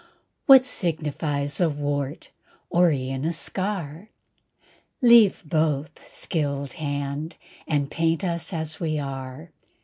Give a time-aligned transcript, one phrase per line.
[0.47, 2.31] What signifies a wart,
[2.71, 4.09] or e'en a scar?
[4.99, 7.35] Leave both, skilled hand,
[7.67, 9.51] and paint us as we are.